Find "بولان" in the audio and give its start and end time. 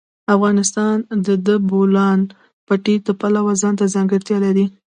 1.69-2.19